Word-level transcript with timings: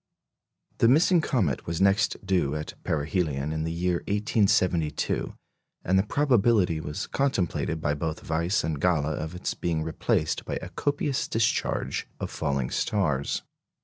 The 0.79 0.87
missing 0.87 1.21
comet 1.21 1.67
was 1.67 1.79
next 1.79 2.25
due 2.25 2.55
at 2.55 2.73
perihelion 2.83 3.51
in 3.53 3.65
the 3.65 3.71
year 3.71 3.97
1872, 4.07 5.35
and 5.83 5.99
the 5.99 6.01
probability 6.01 6.79
was 6.79 7.05
contemplated 7.05 7.79
by 7.79 7.93
both 7.93 8.27
Weiss 8.27 8.63
and 8.63 8.81
Galle 8.81 9.05
of 9.13 9.35
its 9.35 9.53
being 9.53 9.83
replaced 9.83 10.43
by 10.43 10.55
a 10.55 10.69
copious 10.69 11.27
discharge 11.27 12.07
of 12.19 12.31
falling 12.31 12.71
stars. 12.71 13.43